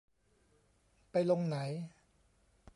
[1.11, 1.57] ไปลงไหน